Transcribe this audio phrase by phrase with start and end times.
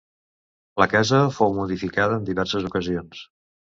[0.83, 3.23] La casa fou modificada en diverses ocasions.